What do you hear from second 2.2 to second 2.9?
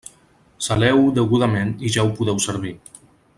podeu servir.